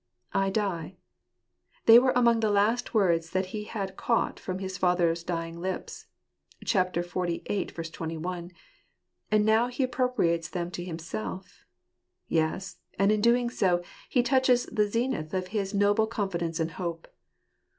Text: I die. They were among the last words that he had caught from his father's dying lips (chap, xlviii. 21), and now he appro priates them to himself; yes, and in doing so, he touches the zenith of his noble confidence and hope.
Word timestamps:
I 0.33 0.49
die. 0.49 0.97
They 1.85 1.99
were 1.99 2.09
among 2.15 2.39
the 2.39 2.49
last 2.49 2.91
words 2.95 3.29
that 3.29 3.45
he 3.53 3.65
had 3.65 3.95
caught 3.97 4.39
from 4.39 4.57
his 4.57 4.75
father's 4.75 5.23
dying 5.23 5.61
lips 5.61 6.07
(chap, 6.65 6.95
xlviii. 6.95 7.65
21), 7.87 8.51
and 9.29 9.45
now 9.45 9.67
he 9.67 9.85
appro 9.85 10.15
priates 10.15 10.49
them 10.49 10.71
to 10.71 10.83
himself; 10.83 11.65
yes, 12.27 12.77
and 12.97 13.11
in 13.11 13.21
doing 13.21 13.51
so, 13.51 13.83
he 14.09 14.23
touches 14.23 14.65
the 14.71 14.87
zenith 14.87 15.35
of 15.35 15.49
his 15.49 15.75
noble 15.75 16.07
confidence 16.07 16.59
and 16.59 16.71
hope. 16.71 17.07